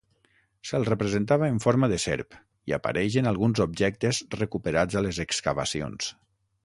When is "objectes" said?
3.67-4.23